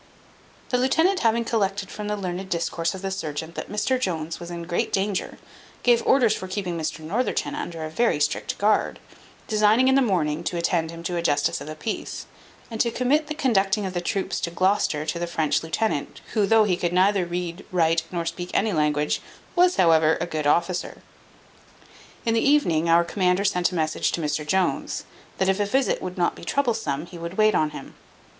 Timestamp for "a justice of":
11.17-11.77